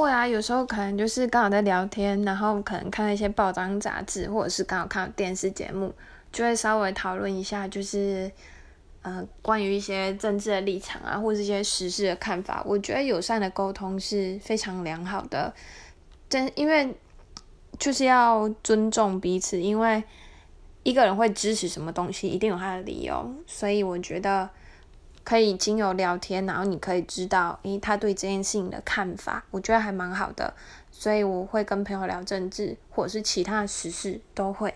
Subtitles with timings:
[0.00, 5.92] 会啊，有时候可能就是刚好在聊天，然后可能看一些报章杂志，或者是刚好看电视节目，
[6.32, 8.30] 就会稍微讨论一下，就是
[9.02, 12.62] 呃关于一些政治的立场啊，或者一些时事的看法。
[12.66, 15.52] 我觉得友善的沟通是非常良好的，
[16.28, 16.94] 真因为
[17.78, 20.02] 就是要尊重彼此，因为
[20.82, 24.48] 一个人会支持什么东西，一定有他的理由，所以我觉得。
[25.26, 30.54] 可以经由聊天，然后你可以知道，诶，他对这件事情的看法，我觉得还蛮好的，
[30.92, 34.72] 所以我会跟朋友聊政治，或者是其他的时事都会。